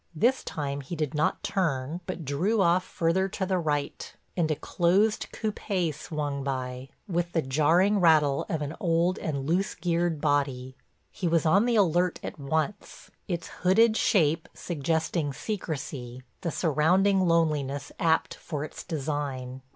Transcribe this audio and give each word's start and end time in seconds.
This 0.15 0.43
time 0.43 0.81
he 0.81 0.95
did 0.95 1.13
not 1.13 1.43
turn 1.43 2.01
but 2.07 2.25
drew 2.25 2.59
off 2.59 2.83
further 2.83 3.27
to 3.29 3.45
the 3.45 3.59
right, 3.59 4.11
and 4.35 4.49
a 4.49 4.55
closed 4.55 5.27
coupé 5.31 5.93
swung 5.93 6.43
by, 6.43 6.89
with 7.07 7.33
the 7.33 7.41
jarring 7.43 7.99
rattle 7.99 8.47
of 8.49 8.63
an 8.63 8.75
old 8.79 9.19
and 9.19 9.45
loose 9.45 9.75
geared 9.75 10.19
body. 10.19 10.75
He 11.11 11.27
was 11.27 11.45
on 11.45 11.65
the 11.65 11.75
alert 11.75 12.19
at 12.23 12.39
once, 12.39 13.11
its 13.27 13.49
hooded 13.61 13.95
shape 13.95 14.49
suggesting 14.55 15.33
secrecy, 15.33 16.23
the 16.41 16.49
surrounding 16.49 17.27
loneliness 17.27 17.91
apt 17.99 18.33
for 18.33 18.63
its 18.63 18.83
design. 18.83 19.61